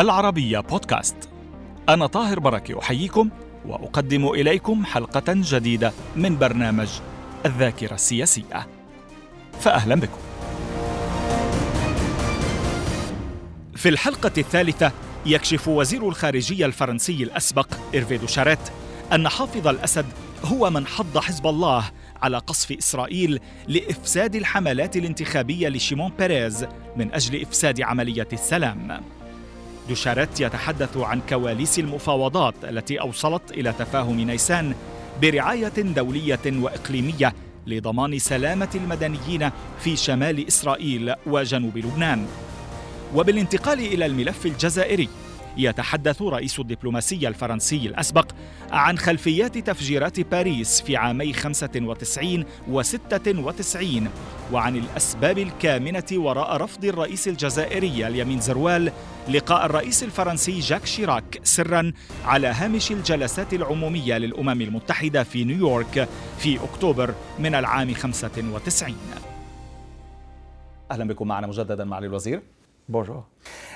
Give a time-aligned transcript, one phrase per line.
[0.00, 1.16] العربية بودكاست.
[1.88, 3.30] أنا طاهر بركة أحييكم
[3.66, 6.88] وأقدم إليكم حلقة جديدة من برنامج
[7.46, 8.66] الذاكرة السياسية.
[9.60, 10.18] فأهلا بكم.
[13.76, 14.92] في الحلقة الثالثة
[15.26, 18.70] يكشف وزير الخارجية الفرنسي الأسبق إيرفي دوشاريت
[19.12, 20.06] أن حافظ الأسد
[20.44, 21.84] هو من حض حزب الله
[22.22, 29.19] على قصف إسرائيل لإفساد الحملات الانتخابية لشيمون بيريز من أجل إفساد عملية السلام.
[29.90, 34.74] دوشاريت يتحدث عن كواليس المفاوضات التي أوصلت إلى تفاهم نيسان
[35.22, 37.34] برعاية دولية وإقليمية
[37.66, 42.26] لضمان سلامة المدنيين في شمال إسرائيل وجنوب لبنان.
[43.14, 45.08] وبالانتقال إلى الملف الجزائري
[45.56, 48.32] يتحدث رئيس الدبلوماسية الفرنسي الأسبق
[48.70, 54.08] عن خلفيات تفجيرات باريس في عامي 95 و 96
[54.52, 58.92] وعن الأسباب الكامنة وراء رفض الرئيس الجزائري اليمين زروال
[59.28, 61.92] لقاء الرئيس الفرنسي جاك شيراك سرا
[62.24, 68.96] على هامش الجلسات العمومية للأمم المتحدة في نيويورك في أكتوبر من العام 95
[70.90, 72.42] أهلا بكم معنا مجددا معالي الوزير.
[72.90, 73.24] بونجور.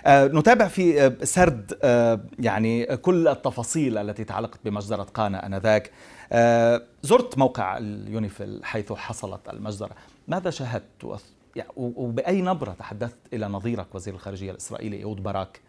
[0.07, 5.91] آه نتابع في آه سرد آه يعني كل التفاصيل التي تعلقت بمجزرة قانا آنذاك.
[6.33, 9.97] آه زرت موقع اليونيفيل حيث حصلت المجزرة.
[10.29, 11.21] ماذا شاهدت؟
[11.57, 15.61] يعني وبأي نبرة تحدثت إلى نظيرك وزير الخارجية الإسرائيلي إيهود باراك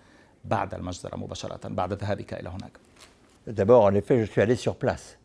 [0.46, 2.72] بعد المجزرة مباشرة بعد ذهابك إلى هناك؟
[3.48, 5.20] D'abord, en effet, je suis allé sur place.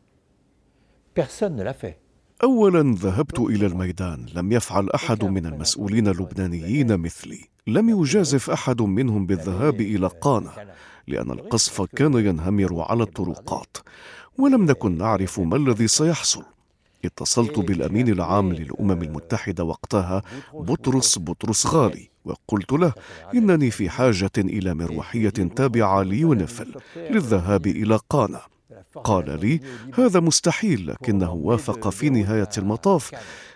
[1.14, 1.96] Personne ne l'a fait.
[2.42, 7.41] اولا ذهبت إلى الميدان لم يفعل أحد من المسؤولين اللبنانيين مثلي.
[7.66, 10.75] لم يجازف أحد منهم بالذهاب إلى قانا
[11.09, 13.76] لأن القصف كان ينهمر على الطرقات.
[14.38, 16.42] ولم نكن نعرف ما الذي سيحصل.
[17.04, 20.22] اتصلت بالأمين العام للأمم المتحدة وقتها
[20.54, 22.93] بطرس بطرس غالي وقلت له
[23.34, 28.41] إنني في حاجة إلى مروحية تابعة ليونفل للذهاب إلى قانا.
[29.04, 29.60] قال لي
[29.94, 33.10] هذا مستحيل لكنه وافق في نهاية المطاف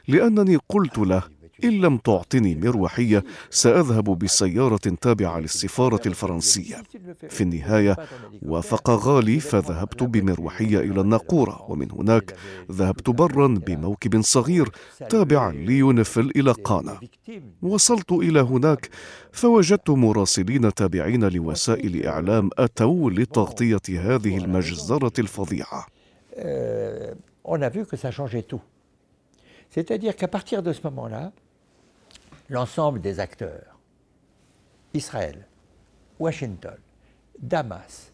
[0.09, 1.23] لأنني قلت له
[1.65, 6.83] إن لم تعطني مروحية سأذهب بسيارة تابعة للسفارة الفرنسية.
[7.29, 7.97] في النهاية
[8.43, 12.35] وافق غالي فذهبت بمروحية إلى الناقورة ومن هناك
[12.73, 14.69] ذهبت برا بموكب صغير
[15.09, 17.01] تابع ليونفل إلى قانا.
[17.63, 18.89] وصلت إلى هناك
[19.33, 25.87] فوجدت مراسلين تابعين لوسائل إعلام أتوا لتغطية هذه المجزرة الفظيعة.
[26.37, 27.15] Euh,
[27.45, 28.61] on a vu que ça changeait tout.
[29.71, 31.33] C'est-à-dire qu'à partir de ce moment-là,
[32.49, 33.79] l'ensemble des acteurs,
[34.95, 35.39] Israël,
[36.19, 36.79] Washington,
[37.39, 38.11] Damas,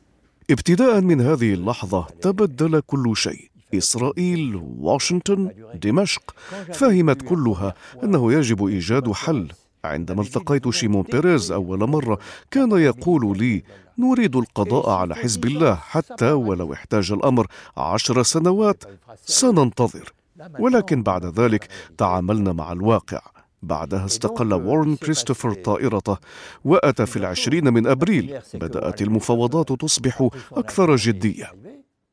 [0.51, 3.51] ابتداء من هذه اللحظة تبدل كل شيء.
[3.75, 6.35] إسرائيل واشنطن دمشق.
[6.73, 7.75] فهمت كلها
[8.05, 9.49] أنه يجب إيجاد حل.
[9.85, 12.19] عندما التقيت شيمون بيريز أول مرة
[12.51, 13.63] كان يقول لي
[13.99, 18.85] نريد القضاء على حزب الله حتى ولو احتاج الأمر عشر سنوات
[19.25, 20.13] سننتظر.
[20.59, 21.69] ولكن بعد ذلك
[21.99, 23.21] تعاملنا مع الواقع.
[23.63, 26.17] بعدها استقل وارن كريستوفر طائرته
[26.65, 28.39] وأتى في العشرين من أبريل.
[28.55, 31.53] بدأت المفاوضات تصبح أكثر جدية.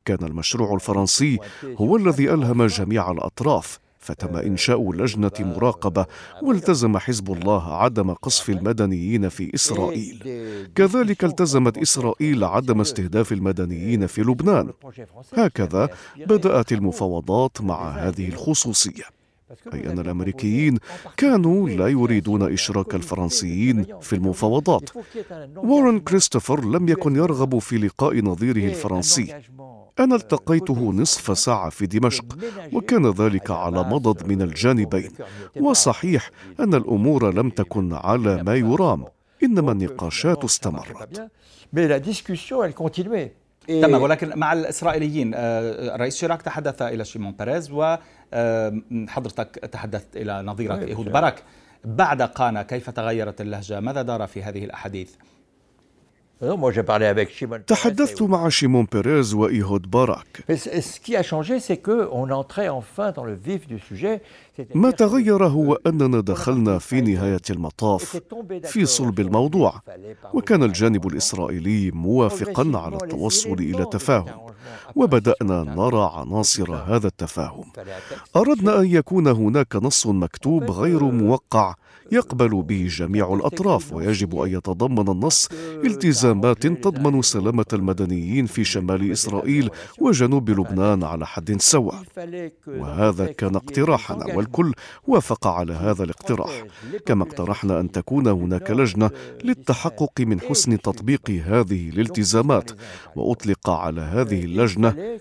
[0.04, 3.78] كان المشروع الفرنسي هو الذي ألهم جميع الأطراف.
[4.00, 6.06] فتم إنشاء لجنة مراقبة
[6.42, 10.18] والتزم حزب الله عدم قصف المدنيين في إسرائيل.
[10.74, 14.72] كذلك التزمت إسرائيل عدم استهداف المدنيين في لبنان.
[15.32, 19.17] هكذا بدأت المفاوضات مع هذه الخصوصية.
[19.74, 20.78] أي أن الأمريكيين
[21.16, 24.90] كانوا لا يريدون إشراك الفرنسيين في المفاوضات.
[25.56, 29.34] وارن كريستوفر لم يكن يرغب في لقاء نظيره الفرنسي.
[30.00, 32.24] أنا التقيته نصف ساعة في دمشق
[32.72, 35.10] وكان ذلك على مضض من الجانبين.
[35.60, 36.30] وصحيح
[36.60, 39.04] أن الأمور لم تكن على ما يرام
[39.42, 41.30] إنما النقاشات استمرت.
[43.68, 47.70] تمام ولكن مع الإسرائيليين آه، الرئيس شيراك تحدث إلى شيمون بيريز
[48.32, 51.08] وحضرتك تحدثت إلى نظيرك Oui, إيهود.
[51.12, 51.42] باراك
[51.84, 55.26] بعد قانا كيف تغيرت اللهجة؟ ماذا دار في هذه الأحاديث Non, moi j'ai parlé avec
[55.88, 56.27] Shimon.
[57.66, 60.44] تحدثت مع شيمون بيريز وإيهود باراك.
[64.74, 68.20] ما تغير هو أننا دخلنا في نهاية المطاف
[68.64, 69.82] في صلب الموضوع
[70.34, 74.48] وكان الجانب الإسرائيلي موافقا على التوصل إلى تفاهم
[74.96, 77.64] وبدأنا نرى عناصر هذا التفاهم.
[78.36, 81.74] أردنا أن يكون هناك نص مكتوب غير موقع.
[82.12, 85.48] يقبل به جميع الأطراف ويجب أن يتضمن النص
[85.84, 89.70] التزامات تضمن سلامة المدنيين في شمال إسرائيل
[90.00, 92.02] وجنوب لبنان على حد سواء.
[92.66, 94.72] وهذا كان اقتراحنا والكل
[95.06, 96.64] وافق على هذا الاقتراح.
[97.06, 99.10] كما اقترحنا أن تكون هناك لجنة
[99.44, 102.70] للتحقق من حسن تطبيق هذه الالتزامات
[103.16, 105.18] وأطلق على هذه اللجنة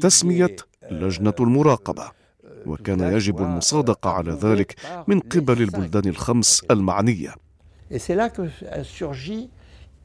[0.00, 0.56] تسمية
[0.90, 2.19] لجنة المراقبة.
[2.66, 4.74] وكان يجب المصادقة على ذلك
[5.06, 7.34] من قبل البلدان الخمس المعنية.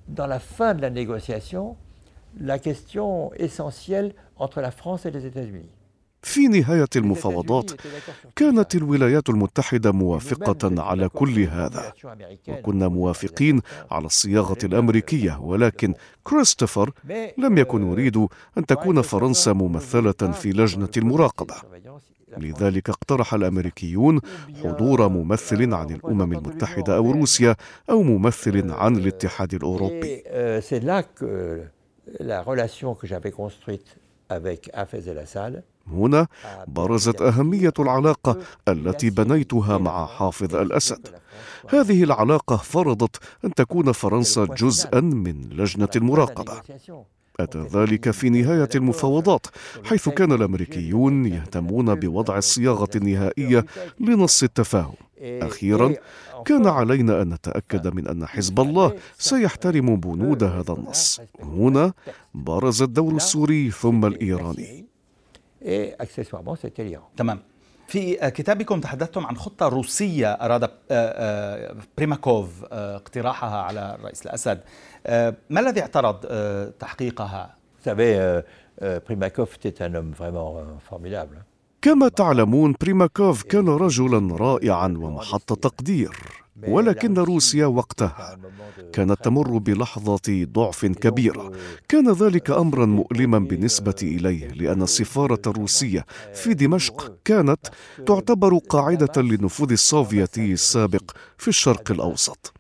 [0.08, 1.78] Dans la fin de la négociation,
[2.40, 5.70] la question essentielle entre la France et les États-Unis.
[6.22, 7.72] في نهاية المفاوضات
[8.36, 11.94] كانت الولايات المتحدة موافقة على كل هذا.
[12.48, 13.62] وكنا موافقين
[13.92, 15.94] على الصياغة الأمريكية ولكن
[16.24, 16.92] كريستوفر
[17.38, 18.18] لم يكن يريد
[18.58, 21.56] أن تكون فرنسا ممثلة في لجنة المراقبة.
[22.38, 24.22] لذلك اقترح الأمريكيون
[24.64, 27.56] حضور ممثل عن الأمم المتحدة أو روسيا
[27.90, 30.24] أو ممثل عن الاتحاد الأوروبي.
[34.74, 36.28] Hafez el-Assad هنا
[36.68, 41.08] برزت أهمية العلاقة التي بنيتها مع حافظ الأسد.
[41.70, 43.16] هذه العلاقة فرضت
[43.46, 46.62] أن تكون فرنسا جزءا من لجنة المراقبة.
[47.40, 49.48] أتى ذلك في نهاية المفاوضات
[49.84, 53.66] حيث كان الأمريكيون يهتمون بوضع الصياغة النهائية
[54.00, 54.96] لنص التفاهم.
[55.22, 55.96] أخيرا
[56.46, 61.22] كان علينا أن نتأكد من أن حزب الله سيحترم بنود هذا النص.
[61.40, 61.94] هنا
[62.34, 64.62] برز الدور السوري ثم l'Iran.
[67.18, 67.40] تمام.
[67.88, 70.70] في كتابكم تحدثتم عن خطة روسية أراد
[71.98, 74.60] بريماكوف اقتراحها على الرئيس الأسد
[75.50, 76.26] ما الذي اعترض
[76.80, 78.42] تحقيقها؟ Vous savez,
[79.06, 80.52] Primakov était un homme vraiment
[80.90, 81.38] formidable.
[81.86, 86.18] كما تعلمون بريماكوف كان رجلا رائعا ومحط تقدير
[86.68, 88.38] ولكن روسيا وقتها
[88.94, 91.52] كانت تمر بلحظة ضعف كبيرة.
[91.90, 97.68] كان ذلك امرا مؤلما بالنسبة إليه لأن السفارة الروسية في دمشق كانت
[98.08, 102.54] تعتبر قاعدة للنفوذ السوفيتي السابق في الشرق الأوسط.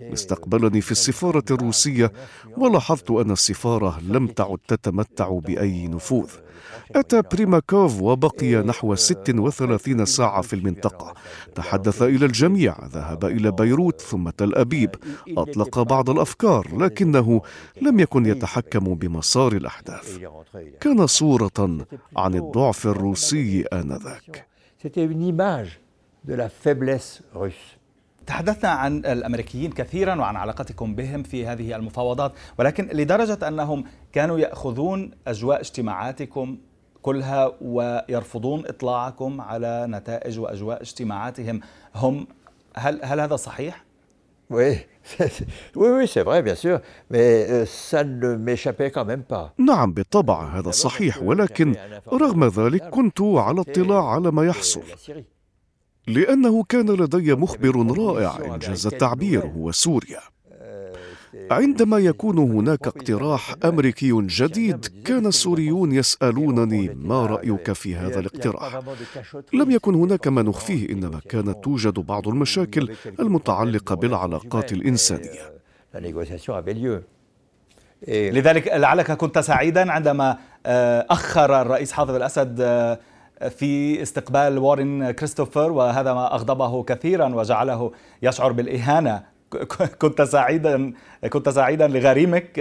[0.00, 2.12] استقبلني في السفارة الروسية
[2.56, 6.30] ولاحظت أن السفارة لم تعد تتمتع بأي نفوذ.
[6.96, 11.14] أتى بريماكوف وبقي نحو 36 ساعة في المنطقة.
[11.54, 12.86] تحدث إلى الجميع.
[12.86, 14.94] ذهب إلى بيروت ثم تل أبيب.
[15.28, 17.42] أطلق بعض الأفكار لكنه
[17.82, 20.18] لم يكن يتحكم بمسار الأحداث.
[20.80, 21.86] كان صورة
[22.16, 24.46] عن الضعف الروسي آنذاك.
[28.26, 35.10] تحدثنا عن الأمريكيين كثيرا وعن علاقتكم بهم في هذه المفاوضات ولكن لدرجة أنهم كانوا يأخذون
[35.26, 36.58] أجواء اجتماعاتكم
[37.02, 41.60] كلها ويرفضون إطلاعكم على نتائج وأجواء اجتماعاتهم.
[41.94, 42.26] هم
[42.76, 43.84] هل هل هذا صحيح؟
[44.50, 44.76] Oui,
[45.80, 46.80] oui, oui, c'est vrai, bien sûr,
[47.10, 49.52] mais euh, ça ne m'échappait quand même pas.
[49.58, 51.74] نعم بالطبع هذا صحيح ولكن
[52.12, 54.82] رغم ذلك كنت على اطلاع على ما يحصل.
[56.06, 60.20] لأنه كان لدي مخبر رائع إنجاز التعبير هو سوريا.
[61.50, 68.80] عندما يكون هناك اقتراح أمريكي جديد كان السوريون يسألونني ما رأيك في هذا الاقتراح؟
[69.52, 75.54] لم يكن هناك ما نخفيه إنما كانت توجد بعض المشاكل المتعلقة بالعلاقات الإنسانية.
[78.08, 80.38] لذلك لعلك كنت سعيدا عندما
[81.10, 82.60] أخر الرئيس حافظ الأسد
[83.50, 89.34] في استقبال وارن كريستوفر وهذا ما أغضبه كثيرا وجعله يشعر بالإهانة
[90.02, 90.92] كنت سعيدا
[91.30, 92.58] كنت سعيدا لغريمك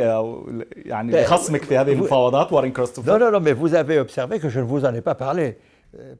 [0.76, 4.50] يعني لخصمك في هذه المفاوضات وارين كريستوفر Non, non, non, mais vous avez observé que
[4.50, 5.58] je ne vous en ai pas parlé.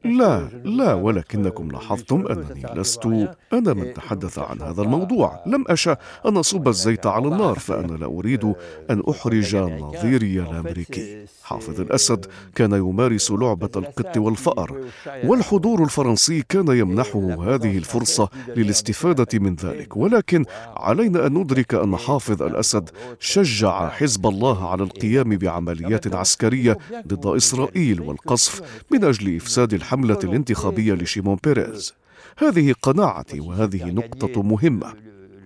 [0.04, 3.06] لا لا ولكنكم لاحظتم أنني لست
[3.52, 5.42] أنا من تحدث عن هذا الموضوع.
[5.46, 8.44] لم أشأ أن أصب الزيت على النار فأنا لا أريد
[8.90, 11.24] أن أحرج نظيري الأمريكي.
[11.42, 14.80] حافظ الأسد كان يمارس لعبة القط والفأر
[15.24, 19.96] والحضور الفرنسي كان يمنحه هذه الفرصة للاستفادة من ذلك.
[19.96, 20.44] ولكن
[20.76, 22.90] علينا أن ندرك أن حافظ الأسد
[23.20, 28.62] شجع حزب الله على القيام بعمليات عسكرية ضد إسرائيل والقصف.
[28.90, 31.94] من أجل إفساد إفساد الحملة الانتخابية لشيمون بيريز.
[32.38, 34.94] هذه قناعتي وهذه نقطة مهمة.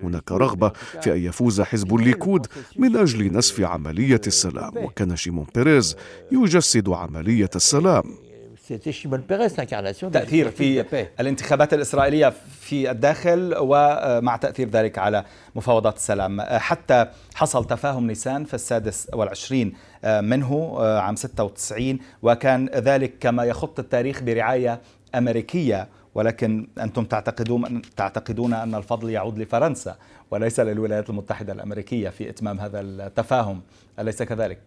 [0.03, 0.73] هناك رغبة
[1.03, 2.47] في أن يفوز حزب الليكود
[2.77, 4.73] من أجل نسف عملية السلام.
[4.77, 5.97] وكان شيمون بيريز
[6.33, 8.05] يجسد عملية السلام.
[10.11, 16.41] تأثير في الانتخابات الإسرائيلية في الداخل ومع تأثير ذلك على مفاوضات السلام.
[16.41, 19.73] حتى حصل تفاهم نيسان في السادس والعشرين
[20.05, 24.81] منه عام 96 وكان ذلك كما يخط التاريخ برعاية
[25.15, 25.89] أمريكية.
[26.15, 29.97] ولكن أنتم تعتقدون تعتقدون أن الفضل يعود لفرنسا
[30.31, 33.63] وليس للولايات المتحدة الأمريكية في إتمام هذا التفاهم.
[33.99, 34.59] أليس كذلك؟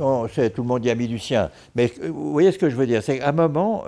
[0.00, 1.50] Non, c'est tout le monde y a mis du sien.
[1.76, 1.86] Mais
[2.16, 3.84] vous voyez ce que je veux dire, c'est qu'à un moment,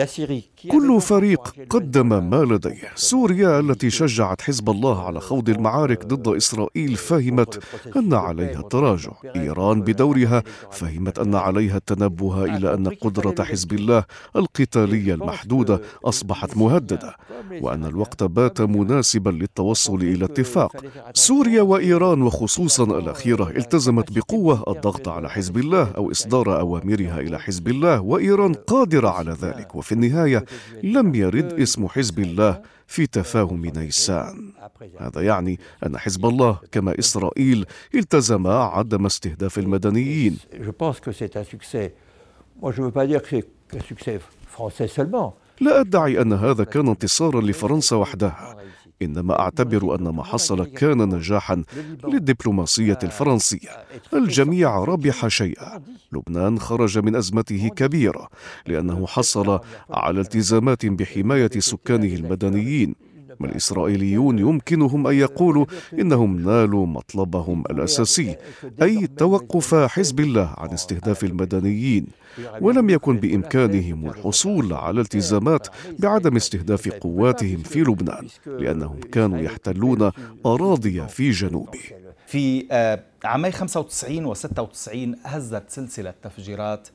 [0.00, 0.50] la Syrie...
[0.70, 2.90] كل فريق قدم ما لديه.
[2.94, 7.62] سوريا التي شجعت حزب الله على خوض المعارك ضد إسرائيل فهمت
[7.96, 14.04] أن عليها التراجع إيران بدورها فهمت أن عليها التنبه إلى أن قدرة حزب الله
[14.36, 17.16] القتالية المحدودة أصبحت مهددة
[17.60, 20.72] وأن الوقت بات مناسبا للتوصل إلى اتفاق.
[21.14, 27.68] سوريا وإيران وخصوصا الأخيرة التزمت بقوة الضغط على حزب الله أو إصدار أوامرها إلى حزب
[27.68, 29.74] الله وإيران قادرة على ذلك.
[29.74, 30.44] وفي النهاية
[30.82, 34.52] لم يرد اسم حزب الله في تفاهم نيسان.
[34.98, 40.38] هذا يعني أن حزب الله كما إسرائيل التزم عدم استهداف المدنيين.
[45.60, 48.56] لا أدعي أن هذا كان انتصارا لفرنسا وحدها.
[49.02, 51.62] إنما أعتبر أن ما حصل كان نجاحا
[52.04, 53.68] للدبلوماسية الفرنسية.
[54.14, 55.82] الجميع ربح شيئا.
[56.12, 58.28] لبنان خرج من أزمته كبيرة
[58.66, 62.94] لأنه حصل على التزامات بحماية سكانه المدنيين.
[63.44, 68.36] الإسرائيليون يمكنهم أن يقولوا إنهم نالوا مطلبهم الأساسي
[68.82, 72.06] أي توقف حزب الله عن استهداف المدنيين
[72.60, 75.68] ولم يكن بإمكانهم الحصول على التزامات
[75.98, 80.10] بعدم استهداف قواتهم في لبنان لأنهم كانوا يحتلون
[80.46, 81.78] أراضي في جنوبه.
[82.26, 86.88] في آه، عامي 95 و 96 هزت سلسلة تفجيرات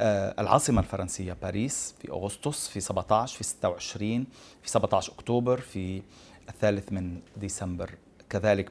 [0.00, 4.24] العاصمة الفرنسية باريس في أغسطس في 17 في 26
[4.62, 6.02] في 17 أكتوبر في
[6.48, 7.90] الثالث من ديسمبر
[8.30, 8.70] كذلك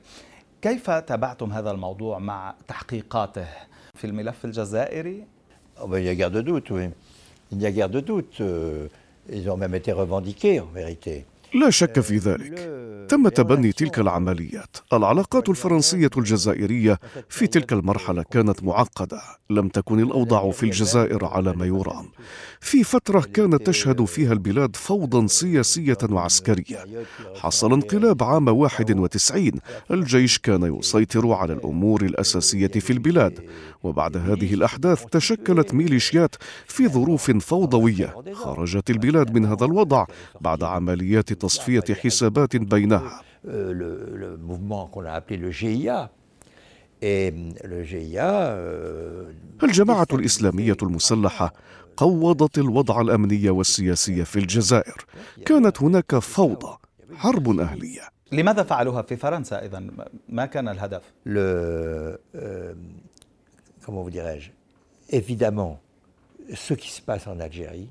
[0.62, 3.48] كيف تابعتم هذا الموضوع مع تحقيقاته
[3.96, 5.24] في الملف الجزائري؟
[5.82, 6.90] Oh, il y a guère de doute, oui.
[7.54, 8.42] Il y a guerre de doute.
[8.42, 8.88] Euh,
[9.30, 11.26] ils ont même été revendiqués, en vérité.
[11.54, 12.80] لا شك في ذلك.
[13.10, 14.78] تم تبني تلك العمليات.
[14.94, 19.22] العلاقات الفرنسية الجزائرية في تلك المرحلة كانت معقدة.
[19.50, 22.06] لم تكن الأوضاع في الجزائر على ما يرام.
[22.60, 26.86] في فترة كانت تشهد فيها البلاد فوضى سياسية وعسكرية.
[27.36, 29.60] حصل انقلاب عام 91
[29.92, 33.40] الجيش كان يسيطر على الأمور الأساسية في البلاد.
[33.84, 36.36] وبعد هذه الأحداث تشكلت ميليشيات
[36.68, 38.16] في ظروف فوضوية.
[38.34, 40.06] خرجت البلاد من هذا الوضع
[40.42, 43.22] بعد عمليات تصفية حسابات بينها.
[49.64, 51.54] الجماعة الإسلامية المسلحة
[51.98, 55.06] قوضت الوضع الأمني والسياسي في الجزائر.
[55.46, 56.78] كانت هناك فوضى
[57.16, 58.02] حرب أهلية.
[58.32, 59.84] لماذا فعلوها في فرنسا إذا
[60.30, 61.02] ما كان الهدف؟
[63.86, 64.52] comment vous dirais-je,
[65.10, 65.80] évidemment,
[66.54, 67.90] ce qui se passe en Algérie,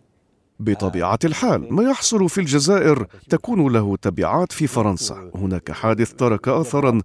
[0.61, 5.31] بطبيعة الحال ما يحصل في الجزائر تكون له تبعات في فرنسا.
[5.35, 7.00] هناك حادث ترك أثرا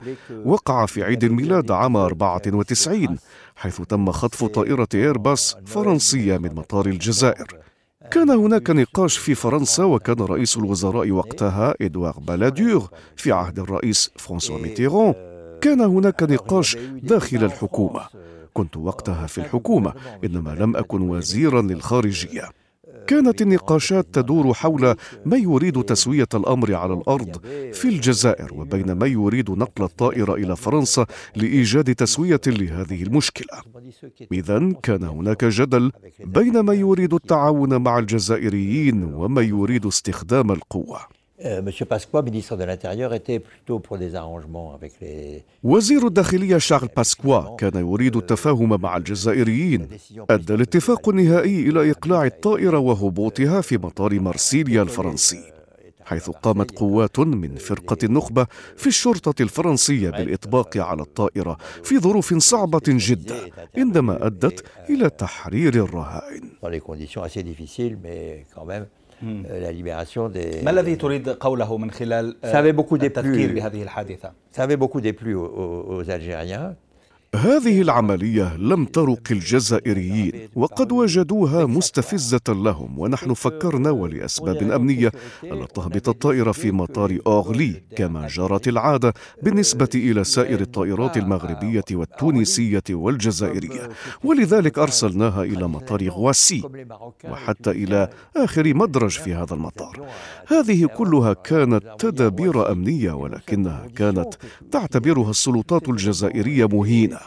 [0.45, 3.17] وقع في عيد الميلاد عام 94
[3.55, 7.47] حيث تم خطف طائرة إيرباص فرنسية من مطار الجزائر.
[8.11, 14.59] كان هناك نقاش في فرنسا وكان رئيس الوزراء وقتها إدوار بالاديور في عهد الرئيس فرانسوا
[14.59, 15.13] ميتيرون.
[15.61, 18.01] كان هناك نقاش داخل الحكومة.
[18.53, 19.93] كنت وقتها في الحكومة
[20.23, 22.49] إنما لم أكن وزيرا للخارجية.
[23.07, 24.95] كانت النقاشات تدور حول
[25.25, 27.41] ما يريد تسوية الأمر على الأرض
[27.73, 31.05] في الجزائر وبين ما يريد نقل الطائره إلى فرنسا
[31.35, 33.61] لإيجاد تسوية لهذه المشكلة.
[34.31, 40.99] اذا كان هناك جدل بين ما يريد التعاون مع الجزائريين وما يريد استخدام القوة.
[41.41, 45.43] Monsieur Pasqua, ministre de l'Intérieur, était plutôt pour des arrangements avec les...
[45.63, 49.87] وزير الداخلية شارل باسكوا كان يريد التفاهم مع الجزائريين.
[50.29, 55.43] أدى الاتفاق النهائي إلى إقلاع الطائرة وهبوطها في مطار مرسيليا الفرنسي
[56.05, 58.47] حيث قامت قوات من فرقة النخبة
[58.77, 66.49] في الشرطة الفرنسية بالإطباق على الطائرة في ظروف صعبة جدا عندما أدت إلى تحرير الرهائن.
[69.23, 70.61] Euh, la libération des...
[72.43, 73.59] Ça avait beaucoup déplu,
[74.51, 76.75] ça beaucoup déplu aux Algériens.
[77.35, 85.11] هذه العملية لم ترق الجزائريين وقد وجدوها مستفزة لهم ونحن فكرنا ولأسباب أمنية.
[85.43, 89.13] ألا تهبط الطائرة في مطار أوغلي كما جرت العادة
[89.43, 93.89] بالنسبة إلى سائر الطائرات المغربية والتونسية والجزائرية.
[94.23, 96.63] ولذلك أرسلناها إلى مطار غواسي
[97.29, 100.07] وحتى إلى آخر مدرج في هذا المطار.
[100.47, 104.33] هذه كلها كانت تدابير أمنية ولكنها كانت
[104.71, 107.22] تعتبرها السلطات الجزائرية مهينة.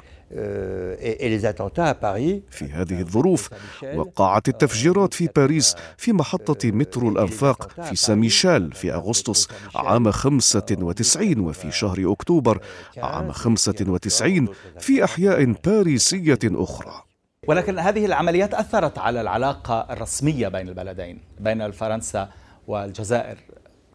[2.51, 3.49] في هذه الظروف
[3.95, 11.41] وقعت التفجيرات في باريس في محطة مترو الأنفاق في سان ميشيل في أغسطس عام 95
[11.41, 12.61] وفي شهر أكتوبر
[12.97, 17.03] عام 95 في أحياء باريسية أخرى.
[17.49, 22.29] ولكن هذه العمليات أثرت على العلاقة الرسمية بين البلدين بين فرنسا
[22.67, 23.39] والجزائر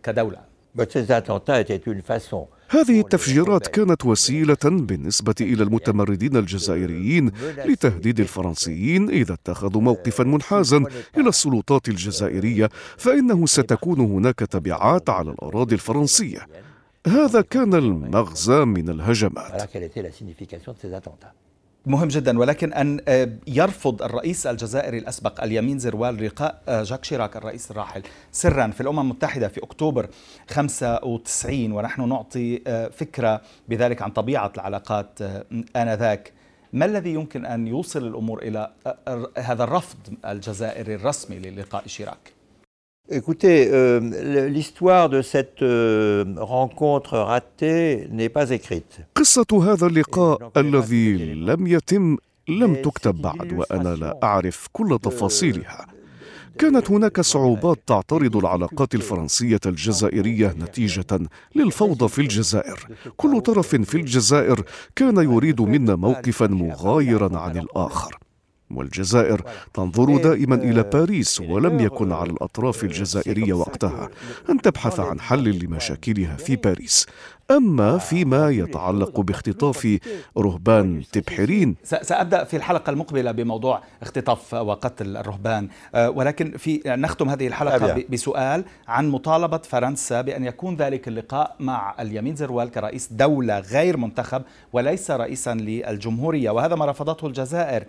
[0.03, 0.51] كدولة.
[2.71, 7.31] هذه التفجيرات كانت وسيلة بالنسبة إلى المتمردين الجزائريين
[7.65, 10.77] لتهديد الفرنسيين إذا اتخذوا موقفا منحازا
[11.17, 16.47] إلى السلطات الجزائرية فإنه ستكون هناك تبعات على الأراضي الفرنسية.
[17.07, 19.51] هذا كان المغزى من الهجمات.
[21.85, 27.37] مهم جدا ولكن أن آه، يرفض الرئيس الجزائري الأسبق اليمين زروال لقاء آه، جاك شيراك
[27.37, 30.09] الرئيس الراحل سرا في الأمم المتحدة في أكتوبر
[30.49, 35.19] 95 ونحن نعطي آه، فكرة بذلك عن طبيعة العلاقات
[35.75, 36.33] آنذاك
[36.73, 38.71] ما الذي يمكن أن يوصل الأمور إلى
[39.37, 42.40] هذا الرفض الجزائري الرسمي للقاء شيراك؟
[43.09, 49.01] Écoutez, euh, l'histoire de cette euh, rencontre ratée n'est pas écrite.
[49.15, 52.17] قصة هذا اللقاء الذي لم يتم
[52.49, 55.87] لم تكتب بعد وأنا لا أعرف كل تفاصيلها.
[56.57, 61.19] كانت هناك صعوبات تعترض العلاقات الفرنسية الجزائرية نتيجة
[61.55, 62.87] للفوضى في الجزائر.
[63.17, 64.63] كل طرف في الجزائر
[64.95, 68.17] كان يريد منا موقفا مغايرا عن الآخر.
[68.77, 69.41] والجزائر.
[69.73, 74.09] تنظر دائما إلى باريس ولم يكن على الأطراف الجزائرية وقتها.
[74.49, 77.05] أن تبحث عن حل لمشاكلها في باريس.
[77.57, 79.97] أما فيما يتعلق باختطاف
[80.37, 81.75] رهبان تبحرين.
[81.83, 85.69] سأبدأ في الحلقة المقبلة بموضوع اختطاف وقتل الرهبان.
[85.95, 91.95] أه، ولكن في نختم هذه الحلقة بسؤال عن مطالبة فرنسا بأن يكون ذلك اللقاء مع
[91.99, 94.41] اليمين زروال كرئيس دولة غير منتخب
[94.73, 96.49] وليس رئيسا للجمهورية.
[96.49, 97.83] وهذا ما رفضته الجزائر.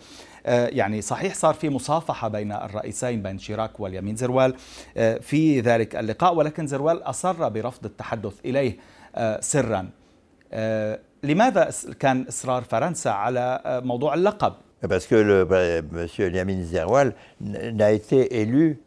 [0.47, 4.55] أه، يعني صحيح صار في مصافحة بين الرئيسين بين شيراك واليمين زروال
[4.97, 8.71] أه، في ذلك اللقاء ولكن زروال أصر برفض التحدث إليه.
[8.71, 8.92] آه،
[9.41, 9.91] سرا.
[10.53, 11.71] آه، لماذا
[12.01, 14.53] كان إصرار فرنسا على آه، موضوع اللقب؟
[14.85, 15.47] Parce que le,
[15.93, 18.79] monsieur Yamin Zerwal n'a été élu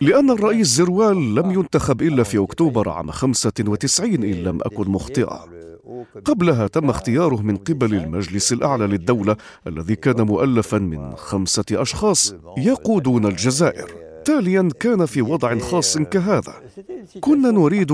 [0.00, 5.40] لأن الرئيس زروال لم ينتخب إلا في أكتوبر عام 95 إن لم أكن مخطئا
[6.24, 9.36] قبلها تم اختياره من قبل المجلس الأعلى للدولة
[9.66, 14.05] الذي كان مؤلفا من خمسة أشخاص يقودون الجزائر.
[14.26, 16.54] تاليا كان في وضع خاص كهذا.
[17.20, 17.92] كنا نريد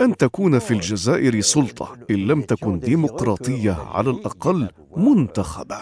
[0.00, 5.78] أن تكون في الجزائر سلطة إن لم تكن ديمقراطية على الأقل منتخبة.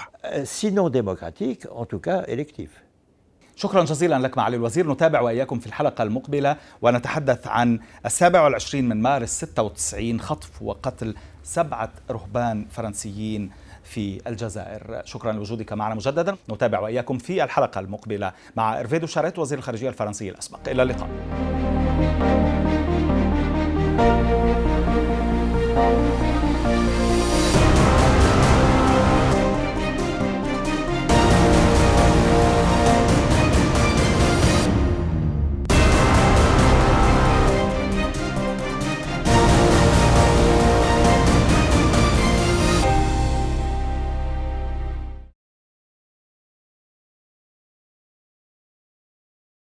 [3.56, 4.92] شكرا جزيلا لك معالي الوزير.
[4.92, 11.92] نتابع وإياكم في الحلقة المقبلة ونتحدث عن السابع والعشرين من مارس 96 خطف وقتل سبعة
[12.10, 13.50] رهبان فرنسيين
[13.94, 15.02] في الجزائر.
[15.04, 16.36] شكرا لوجودك معنا مجددا.
[16.50, 20.68] نتابع وإياكم في الحلقة المقبلة مع إرفيدو شاريت وزير الخارجية الفرنسي الأسبق.
[20.68, 21.08] إلى اللقاء.